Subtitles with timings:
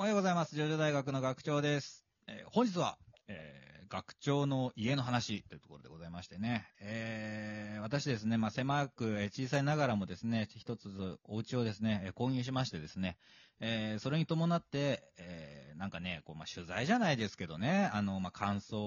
[0.00, 0.54] おはようございます。
[0.54, 2.04] ジョジョ大学の学長です。
[2.28, 6.68] えー本日は、えー学長の家の話というところでございましてね。
[6.80, 13.16] えー私ですね、まあ、狭く、えー小さいながらもですね、一つずお家をですね、えー購入しましてですね、
[13.58, 18.78] えーそれに伴って、えーなんかね、こう、まあ、取材じゃないですけどね、あの、まあ、感想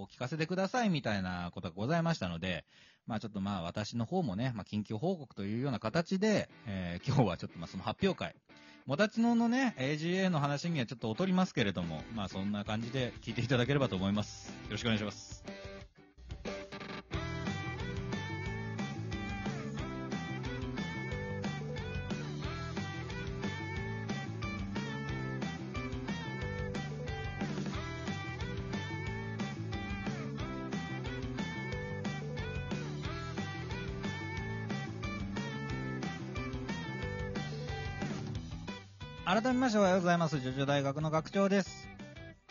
[0.00, 2.64] を聞かせてくださいみたいなことがございましたので、
[3.06, 8.34] まあ、ちょっとまあ、私の方もね、まあ、緊急報告というような形で、えー今日はちょっとまあ、その発表会、
[8.86, 14.48] もたちののね、AGA の話にはちょっと劣りますけれども、まあそんな感じで聞いていただければと思います。
[14.48, 15.73] よろしくお願いします。
[39.34, 40.38] 改めましておはようございます。
[40.38, 41.88] ジョジョ大学の学長です。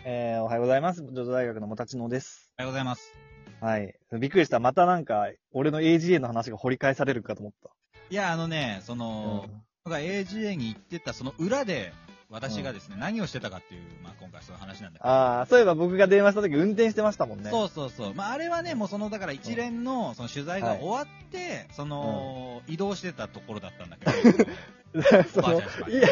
[0.03, 1.01] えー、おはようございます。
[1.01, 2.51] ジョジョ大学のもたちのです。
[2.59, 3.13] おはようございます。
[3.61, 3.95] はい。
[4.19, 4.59] びっくりした。
[4.59, 7.53] またなんか、俺の AGA の話が掘り返されるかと思っ
[8.09, 8.95] いや、あのね、そた。
[8.97, 9.45] の、
[9.85, 11.93] 僕が AGA に行ってたその裏で、
[12.29, 15.09] 私がですね、何をしてたかっていう、まあ今回そういう話なんだけど。
[15.09, 17.49] ああ、そういえば僕が電話した時運転してましたもんね。
[17.49, 18.13] そうそうそう。
[18.13, 24.11] まあ、あれはね、もうその、だから一連の、その取材が終わって、その、移動してたところだったんだけど、
[25.33, 26.09] そのいや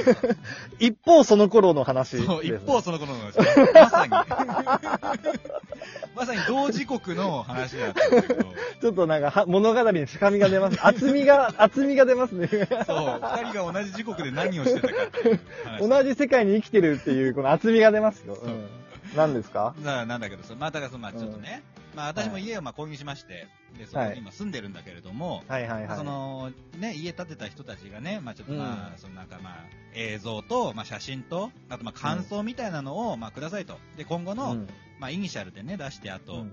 [0.80, 2.26] 一方その頃の話です。
[2.26, 3.38] そう、一方その頃の話、
[3.74, 4.12] まさに、
[6.16, 8.44] まさに同時刻の話だったんだけど、
[8.82, 10.78] ちょっとなんかは物語に深みが出ます。
[10.86, 12.48] 厚みが、厚みが出ますね。
[12.48, 15.88] そう、二人が同じ時刻で何をしてたかっていう話。
[15.90, 18.38] 同じ世界に生きてるっていう、この厚みが出ますよ。
[18.42, 18.68] うん。
[19.16, 19.74] 何ですか？
[19.84, 21.64] ななんだけどさ、まあ、だからその、まあ、ちょっとね、
[21.96, 23.48] まあ、私も家をまあ購入しまして、
[23.78, 25.98] で、そこはいに今住んでるんだけれども、はいはいはい。
[25.98, 29.54] その、ね、家建てた人たちがね、まあちょっとまあ、うんそのなんかまあ、
[29.94, 33.78] 映像と、まあ写真と、あとまあ感想みたいなのを、まあくださいと。
[33.98, 34.68] で、今後の、うん、
[35.00, 36.52] まあイニシャルでね、出して、あと、うん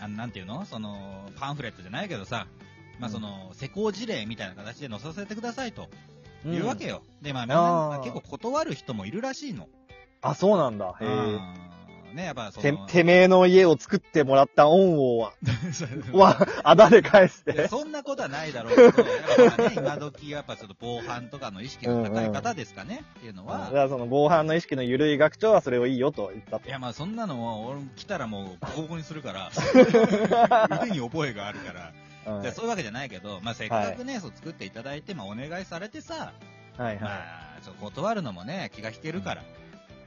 [0.00, 0.64] あのなんていうの？
[0.64, 2.46] その、パンフレットじゃないけどさ、
[2.98, 5.88] まあうんその、施工事例みたいな形で載させてくださいと、
[6.44, 7.02] うんいうわけよ。
[7.20, 9.68] で、まあみんな、結構断る人もいるらしいの。
[10.22, 10.94] あ、そうなんだ。
[11.00, 11.38] へえ。
[12.12, 15.32] うんね、やっぱそての、、てめえの家を作ってもらった恩をは、
[16.12, 17.68] は、あだで返しいやて。
[17.68, 23.58] そんなことはないだろうけど、やっぱね、今時やっぱちょっと防犯とかの意識の高い方ですかね、っていうのは。
[23.58, 26.68] だか、らその防犯の意識の緩い学長はそれをいいよと言ったと。
[26.68, 26.70] い。
[26.70, 29.50] や、まあそんなのも、俺来たらもうボコボコにするから、
[30.82, 31.92] 腕に覚えがあるから、はい
[32.24, 36.32] じゃあそういうわけじゃないけど、まあせっかくね、そう作っていただいて、まあお願いされてさ、
[36.76, 37.08] はいはま
[37.58, 39.42] あ、ちょっと断るのもね、気が引けるから、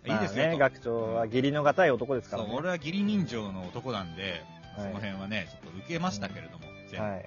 [0.05, 0.11] い。
[0.11, 0.41] いいですよと。
[0.41, 2.57] まあね、学長は義理の堅い男ですかそう、らね。
[2.59, 4.43] 俺は義理人情の男なんで、
[4.75, 6.65] そはいの辺はね、ちょっと受けましたけれども、
[6.97, 7.25] はい。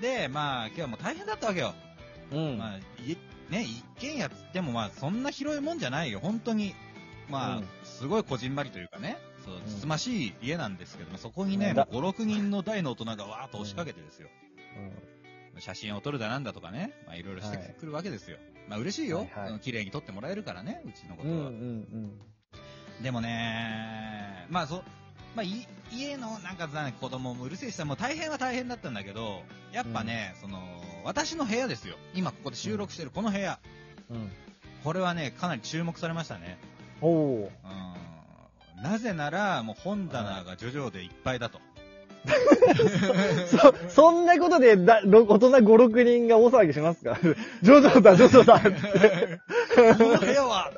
[0.00, 1.74] で、まあ今日はもう大変だったわけよ。
[2.32, 2.58] うん。
[2.58, 3.16] まあ、い
[3.50, 6.74] ね、一軒家つってもまあそんな広いもんじゃないよ、本当に。
[7.28, 14.28] まあ、うんすごいこじんまりというかね、そうん、つつましい家なんですけども、そこにね、うんもう5、6人の大の大人がわーっと押しかけてですよ。
[14.76, 14.92] うん
[15.58, 18.38] 写真を撮るだなんだとかね、まあいろいろしてはいくるわけですよ。
[18.70, 19.26] まあ嬉しいよ。
[19.34, 21.30] はいはい綺麗に撮ってもらえるからね、うちのこうん。
[21.30, 21.36] うん。
[21.36, 23.00] うとは。
[23.00, 23.02] ん。
[23.02, 24.84] でもね、まあそ、
[25.34, 26.68] まあい家のなんか
[27.00, 29.42] 子供もうるせえしさ、もう大変は大変だったんだけど、
[29.72, 30.60] やっぱね、その、
[31.04, 31.96] 私の部屋ですよ。
[32.14, 33.58] 今ここで収録してるこの部屋。
[34.08, 34.30] うん。
[34.84, 36.56] これはね、かなり注目されましたね。
[37.00, 37.52] おお。
[37.64, 38.82] うん。
[38.82, 41.60] なぜなら、もう本棚がジョジョでいっぱいだと。
[43.46, 47.18] そ、そんなことでだ、ろ大人5、6人が大騒ぎしますか？
[47.62, 49.40] ジョジョだ、ジョジョだって。
[49.94, 50.70] この部屋は、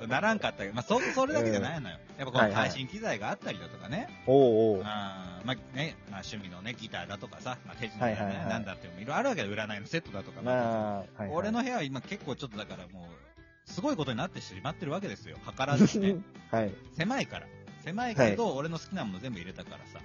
[0.00, 1.98] ね、ならんかったけど、まあ、そ、それだけじゃないのよ。
[2.18, 4.08] やっぱこの配信機材があったりだとかね。
[4.26, 4.82] おうおう。
[4.82, 10.40] まあね、まあ趣味のね、ギターだとかさ、まあ手品だね、はいはいはいなんだってもいろいろあるわけで、占いのセットだとか。
[10.42, 11.30] まあ、はいはい。
[11.32, 15.36] 俺の部屋は今結構ちょっとだからもう、すごいことになってしまってるわけですよ。
[15.56, 16.20] 計らずにね。
[16.50, 16.72] はい。
[16.96, 17.46] 狭いから。
[17.84, 20.00] 狭いけど、俺の好きなもの全部入れたからさ。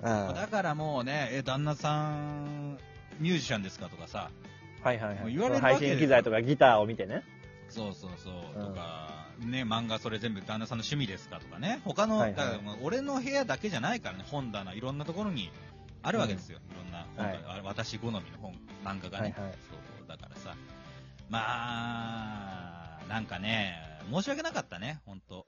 [0.00, 2.78] あだからもうね、え、旦那さん、
[3.18, 4.30] ミュージシャンですかとかさ、
[4.82, 4.86] あ。
[4.88, 5.32] はいはいはい。
[5.34, 7.22] 言われる配信機材とかギターを見てね。
[7.68, 15.50] そうそうそう、うんとか、ね、漫画それ全部旦那さんの趣味ですかとかね、他の、はいはい俺の部屋だけじゃないからね、本棚、いろんなところに
[16.02, 16.58] あるわけですよ。
[16.58, 18.54] いろんな本棚、あ私好みの本、
[18.84, 19.34] 漫画がね。
[19.36, 20.54] はいはいそう、だからさ、
[21.28, 23.74] まあ、なんかね、
[24.10, 25.46] 申し訳なかったね、本当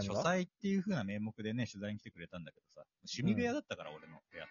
[0.00, 4.46] 書斎っていう風な名目でね、取材に来てくれたんだけどさ、趣味部屋だったから、俺の部屋。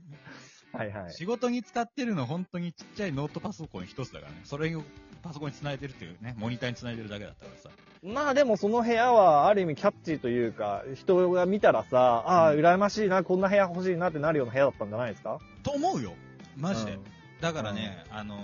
[0.73, 1.13] はいはい。
[1.13, 4.41] 仕事に使ってるの本当にちっちゃいノートパソコン一つだからね。
[4.45, 4.83] それを
[5.23, 7.69] パソコンに繋いでるっていうね、モニターに繋いでるだけだったからさ。
[8.03, 15.39] まあでもその部屋はある意味キャッチーというか、人が見たらさ、ああ、うん羨ましいな、こんな部屋欲しいなってなるような部屋だったんじゃないですか？
[15.63, 16.15] と思うよ。
[16.57, 16.95] マジで。
[16.95, 17.05] うん
[17.43, 18.37] だからね、あの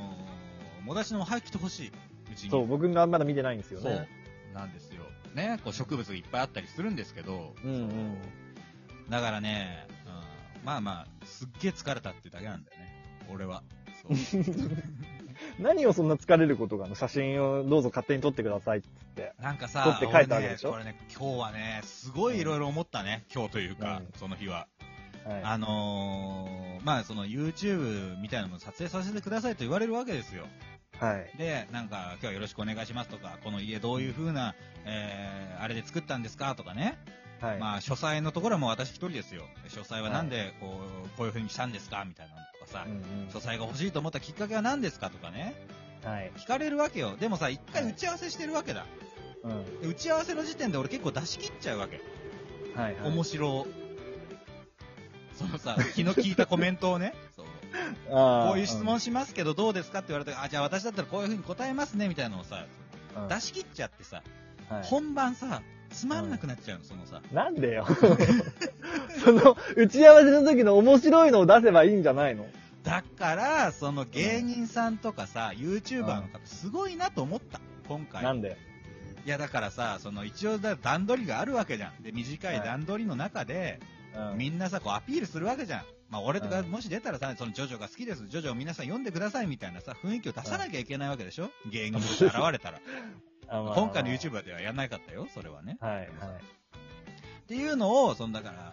[0.82, 1.92] ー、もだちのも入ってきてほしい。
[2.32, 2.50] うちに。
[2.50, 4.08] そう、僕がまだ見てないんですよそうね。
[4.52, 4.97] なんですよ。
[5.34, 8.16] ね、こう植物がいっぱいあったりするんですけど、うんうん。
[9.08, 13.24] だからね、うん、まあまあ、すっげえ疲れたってだけなんだよね。
[13.32, 13.62] 俺は。
[15.58, 18.84] 何をそんな疲れることがあるの写真をどうぞ勝手に撮ってくださいっっ
[19.14, 19.34] て。
[19.40, 20.70] なんかさ、撮って書いたわけでしょ？
[20.70, 23.24] 俺ね、これね、今日はね、すごいいろいろ思ったね。
[23.32, 24.66] 今日というか、うんその日は。
[25.24, 25.42] はい。
[25.44, 30.46] あのー、まあその YouTube みたいなのも撮影させてくださいと言われるわけですよ。
[31.00, 31.38] はい。
[31.38, 34.54] で、なんか、今日はよろしくお願いしますとか、この家どういう風な、
[34.84, 36.98] えー、あれで作ったんですかとかね。
[37.40, 37.58] はい。
[37.58, 39.44] まあ、書斎のところはもう私一人ですよ。
[39.68, 45.54] 書斎はなんで、こう、こういう風にしたんですかみたいなのとかさう、ん書斎が欲しいと思ったきっかけは何ですかとかね。
[46.04, 46.10] うん。
[46.10, 46.32] はい。
[46.36, 47.16] 聞かれるわけよ。
[47.18, 48.86] でもさ、一回打ち合わせしてるわけだ。
[49.44, 49.80] うん。
[49.80, 52.00] で打ち合わせの時点で俺結構出し切っちゃうわけ。
[52.74, 53.10] はいはい。
[53.10, 53.66] 面白。
[55.34, 57.46] そのさ、昨日聞いたコメントをね、 そう
[58.10, 62.66] こういう質問しますけどどうですかって言われて、あ、じゃあ私だったらこういう風に答えますね、みたいなのをさ、
[63.16, 64.22] うん出し切っちゃってさ、
[64.68, 67.20] はい本番さ、つまんなくなっちゃうの、そのさ。
[67.32, 67.86] なんでよ。
[69.24, 72.46] その、打ち合わせの時の面白いのを出せばいいんじゃないの？
[72.84, 78.22] だから、その芸人さんとかさ、YouTuber の方、すごいなと思った、今回。
[78.22, 78.56] なんで？
[79.26, 82.02] いや、だからさ、その一応だ段取りがあるわけじゃん。
[82.02, 83.80] で、短い段取りの中で、
[84.14, 84.38] うん。
[84.38, 85.82] みんなさ、こうアピールするわけじゃん。
[86.10, 91.50] まあ、俺とかうんもし出たらさ、そのジョジョが好きです、ジョジョを皆さん読んでくださいみたいなさ、雰囲気を出さなきゃいけないわけでしょ？
[91.70, 92.80] 芸人として現れたら。
[93.50, 95.78] 今回の YouTuber ではやんなかったよ、それはね。
[95.80, 96.06] はいはい。
[96.06, 96.08] っ
[97.48, 98.72] ていうのを、そのだから、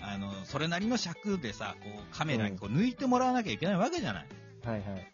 [0.00, 4.26] あの、それなりの尺でさ、こうカメラにこう抜いてもらわなきゃいけないわけじゃない。
[4.64, 5.12] はいはい。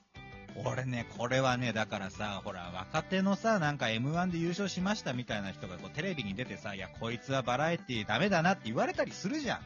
[0.64, 9.60] 俺ね、これはね、だからさ、ほら、若手のさ、なんか M1 で優勝しましたみたいな人がこうテレビに出てさ、いや、こいつはバラエティダメだなって言われたりするじゃん。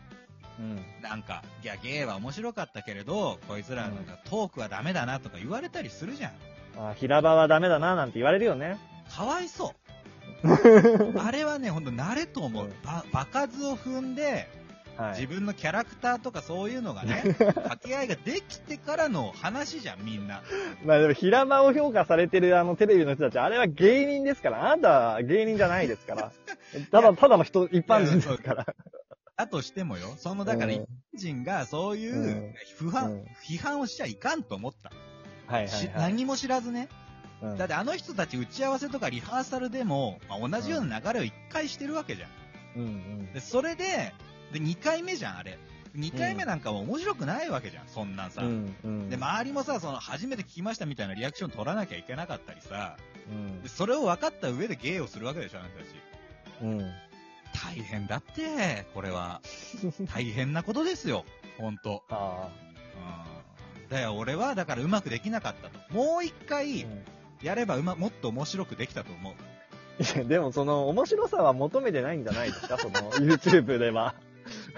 [0.58, 0.84] うん。
[1.02, 6.32] なんか、いや、芸は面白かったけれど、こいつらなんかトークはダメだなとか言われたりするじゃん。
[6.78, 8.78] あ平場はダメだななんて言われるよね。
[9.10, 9.72] かわいそう。
[11.18, 12.72] あれはね、ほんと慣れと思ううん。
[12.84, 14.48] ば、場数を踏んで、
[14.96, 15.20] はい。
[15.20, 20.42] 自分のキャラクターとかそういうのがね、 掛け合いができてからの話じゃん、みんな。
[20.84, 24.72] まあでも平場を評価されてるあのテレビの人たち、あれは芸人ですから。
[24.72, 26.32] あなたは芸人じゃないですから。
[26.90, 28.66] ただ、ただの人、一般人ですから。
[29.38, 34.90] だとしてもよ、その、だから、うん一般人がそういううん不判、うん批判をしちゃいかんと思った。
[35.46, 35.94] はいはいしはい。
[35.96, 36.88] 何も知らずね。
[37.40, 42.30] うんだってあの人たち打ち合わせとかリハーサルでも、まあ、同じような流れを一回してるわけじゃん。
[42.76, 44.12] うんうんで、それで、
[44.52, 45.56] で、2回目じゃん、あれ。
[45.96, 48.42] 2回目なんかも面白くないわけじゃん、そんなんさ。
[48.42, 49.08] うんうん。
[49.08, 52.96] で、周りもさ、その、初めて聞きましたみたいなリアクション取らなきゃいけなかったりさ、
[53.30, 55.94] うんでそれを分かった上で芸をするわけでしょ、あの人たち。
[56.62, 57.07] うん。
[57.52, 59.40] 大変だって、これは。
[60.12, 61.24] 大変なことですよ、
[61.58, 62.02] ほんと。
[62.08, 62.48] あ
[63.76, 63.88] うん。
[63.88, 65.94] だよ、俺は、だからうまくできなかったと。
[65.94, 66.48] もう一あ。
[66.48, 67.04] 回う、ん
[67.42, 69.34] やればうま、もっと面白くできたと思う。
[70.02, 74.14] いや、でもその面白さは求めてないんじゃないですか、その YouTube では。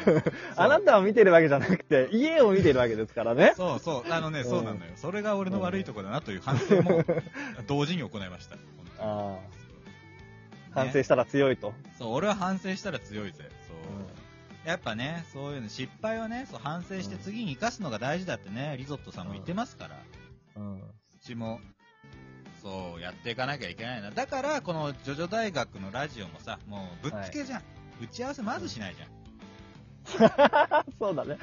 [0.56, 3.54] あなたを見てるわけじゃなくて、家を見てるわけですからね。
[3.56, 4.92] そうそう、あのね、うんそうなのよ。
[4.96, 7.04] それが俺の悪いところだなという反省も
[7.66, 8.56] 同時に行いました。
[8.56, 8.58] あ
[8.98, 9.59] あ。
[10.76, 11.72] ね反省したら強いと。
[11.98, 13.44] そう、俺は反省したら強いぜ。
[13.66, 14.68] そう。
[14.68, 19.96] やっぱね、そういうの、失敗はね、そう反省して次に生かすのが大事だってね、リゾットさんも言ってますから、
[20.56, 20.82] ううん。
[21.22, 21.60] ちも、
[22.62, 24.10] そう、やっていかなきゃいけないな。
[24.10, 27.62] だから、このジョジョ大学のラジオもさ、もうぶっつけじゃん。
[28.02, 29.10] 打ち合わせまずしないじゃん。
[30.98, 31.38] そうだね。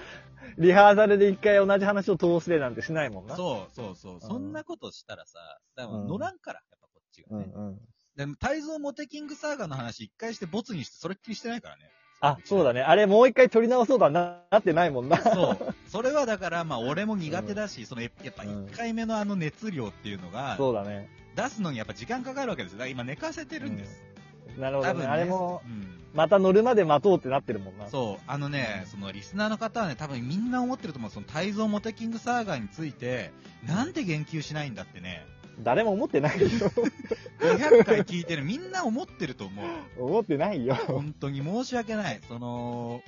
[0.57, 3.36] リハーサルで一回同じ話を通すでなんてしないもんな。
[3.36, 4.22] そうそうそう。
[4.22, 5.39] そんなことしたらさ、
[5.75, 7.51] だから乗らんから、やっぱこっちがね。
[7.55, 7.79] うんうん。
[8.17, 11.83] でも、泰造モテキングサーガの話一回してボツにしてそれっきりしてないからね。
[12.19, 12.81] あ、そうだね。
[12.81, 15.17] あれもう一回撮り直そうだな、なってないもんな。
[15.17, 15.75] そう。
[15.88, 21.07] それはだから、まあ俺も苦手だし、そのやっぱうん1回目のあの熱量っていうのが、そうだね。
[21.36, 22.79] 出すのにやっぱ時間かかるわけですよ。
[22.79, 24.03] だから今寝かせてるんです。
[24.57, 24.93] なるほどね。
[24.93, 25.07] 多分ね。
[25.07, 26.09] あれも、うん。
[26.15, 27.88] また乗るまで待とうってなってるもんな。
[27.88, 28.24] そう。
[28.25, 31.12] あのね、そのリスナーの方はね、多分みんな思ってると思う。
[31.12, 33.31] その泰造モテキングサーガについて、
[33.63, 35.24] なんで言及しないんだってね、
[35.60, 36.48] 誰も思ってないよ。
[37.40, 39.66] 500回聞いてるみんな思ってると思う。
[40.04, 40.76] 思ってないよ。
[40.76, 42.20] 本当に申し訳ない。
[42.28, 43.02] その、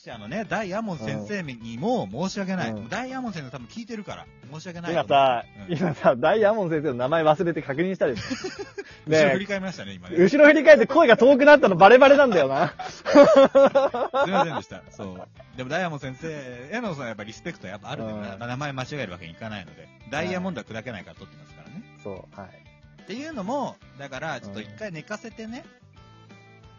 [0.00, 2.70] 者のね、ダイヤモン先生にも申し訳ない。
[2.70, 4.92] うんダイヤモン先生多分聞いてるから、申し訳ない。
[4.92, 8.22] 今さ、うん今さ、ダイヤモン先生の名前忘れて確認したでしょ。
[9.10, 10.16] ね後ろ振り返りましたね、今ね。
[10.16, 12.74] 後ろ振り返って声が遠くなったのバレバレなんだよな。
[12.88, 13.02] す
[14.28, 14.82] いませんでした。
[14.90, 15.56] そう。
[15.56, 21.82] でもダイヤモン先生へのそのやっぱリスペクトはやっぱあるんで、うんまあ名前間違えるわけにいかないので、ダイヤモンドは砕けないから取ってますからね。
[22.02, 23.02] そう、はい。
[23.02, 25.64] っていうのも、だから、ちょっと一回寝かせてね、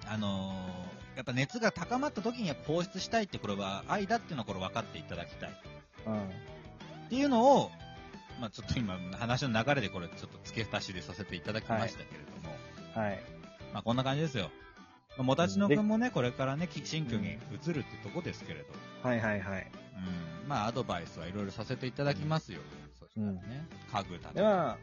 [0.08, 5.50] あのーやっぱ熱が高まった時には放出したいってこれは愛だっていうのはこれ分かっていただきたい。
[6.08, 6.14] うん。
[6.24, 7.72] っていうのを、
[8.40, 13.20] まあちょっと今、話の流れでこれちょっと付け足しでさせていただきましたけれども、はい。
[13.74, 14.50] まあこんな感じですよ。
[15.18, 18.66] まあもたちのくんもね、これからね、き新居に移るってとこですけれど、
[19.04, 19.72] はいはいはい。
[20.44, 22.60] うん、まあアドバイスはいろいろさせていただきますよ。
[23.00, 24.78] そしたらね、家具建てでまあ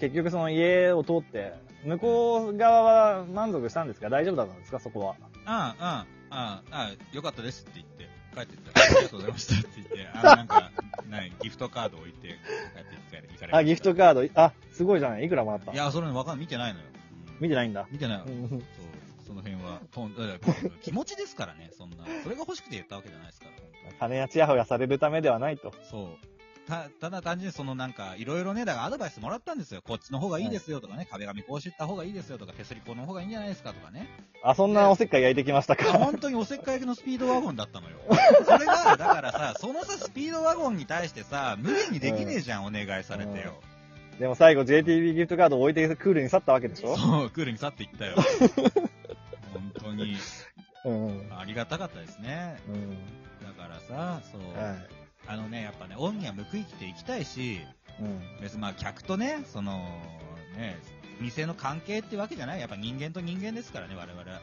[0.00, 1.54] 結局その家を通って、
[1.84, 4.10] 向こう側は満足したんですか？
[4.10, 4.80] 大丈夫だったんですか？
[4.80, 5.14] そこは。
[5.48, 10.70] ああ、ああ、ああ、よかったですって言って、帰っていったら、ありがとうございましたって言って、あなんか、
[11.08, 15.24] ない、ギフトカード置いて、帰って行かれあ、ギフトカード、あ、すごいじゃない？
[15.24, 15.72] いくらもらった？
[15.72, 16.86] いや、それわかん、見てないのよ。
[16.92, 16.98] うん
[17.40, 17.86] 見てないんだ。
[17.90, 18.20] 見てない。
[18.22, 18.62] うんそう、
[19.28, 20.12] その辺は、とん
[20.82, 21.96] 気持ちですからね、そんな。
[22.24, 23.52] それが欲しくて言ったわけじゃないですから、
[23.90, 25.70] 本 金やチヤホヤされるためではないと。
[25.70, 26.37] 当そう。
[26.68, 29.80] た、ただ単純にそのなんか、いろいろね、だからアドバイスもらったんですよ。
[29.82, 34.06] こっちの方がいいですよとかね、壁紙こうした方がいいですよとか、手すりこの方がいいんじゃないですかとかね。
[34.44, 35.84] あ、そんなおせっかい焼いてきましたか？
[35.94, 37.96] 本当におせっかい焼きのスピードワゴンだったのよ。
[38.44, 43.54] それが、だからさ、そのさ、スピードワゴンに対してさ、無限にできねえじゃん、お願いされてよ。
[44.18, 46.96] でも最後 JTB ギフトカードを置いてクールに去ったわけでしょ？
[46.96, 48.16] そう、クールに去っていったよ。
[49.54, 50.16] 本当に、
[50.84, 51.28] うん。
[51.38, 52.60] ありがたかったですね。
[52.68, 52.90] うん。
[53.46, 54.97] だからさ、そう、はい。
[55.28, 57.60] あのね、やっぱね、恩には報いていきたいし、
[58.00, 58.20] うん。
[58.40, 59.72] 別にまあ客とね、その、
[60.56, 60.78] ね、
[61.20, 62.60] 店の関係ってわけじゃない。
[62.60, 64.40] やっぱ人間と人間ですからね、我々は。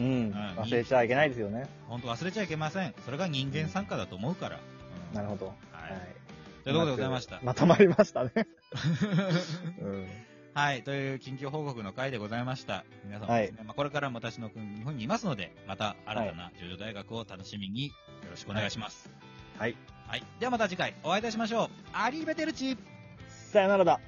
[0.00, 0.32] うん。
[0.32, 1.68] 忘れちゃいけないですよね。
[1.88, 2.94] 本当忘れちゃいけません。
[3.04, 4.56] それが人間参加だと思うから。
[4.56, 5.46] うんなるほど。
[5.46, 5.52] は。
[5.72, 6.64] はいい。
[6.64, 7.40] ということでございました。
[7.42, 8.32] まとまりましたね。
[9.80, 10.06] うん。
[10.52, 10.82] はい。
[10.82, 12.84] という緊急報告の回でございました。
[13.04, 17.92] 皆さんもですね、まあこれからも私の国日本にいますので、また新たなジョジョ大学を楽しみによ
[18.30, 19.08] ろしくお願いします。
[19.58, 19.76] はい。
[20.06, 20.22] はい。
[20.38, 21.68] ではまた次回お会いいたしましょう。
[21.92, 22.76] アリーベテルチ
[23.52, 24.00] さよならだ。